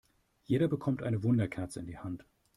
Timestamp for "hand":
1.99-2.25